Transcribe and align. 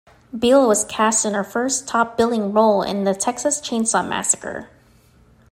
Biel 0.35 0.67
was 0.67 0.83
cast 0.85 1.25
in 1.25 1.35
her 1.35 1.43
first 1.43 1.87
top-billing 1.87 2.53
role 2.53 2.81
in 2.81 3.03
"The 3.03 3.13
Texas 3.13 3.61
Chainsaw 3.61 4.07
Massacre". 4.09 4.67